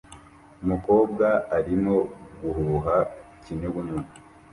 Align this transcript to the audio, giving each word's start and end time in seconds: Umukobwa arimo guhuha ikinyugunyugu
Umukobwa 0.63 1.27
arimo 1.57 1.95
guhuha 2.39 2.97
ikinyugunyugu 3.35 4.11